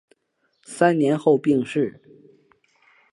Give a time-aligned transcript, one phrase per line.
[0.63, 2.01] 三年后病逝。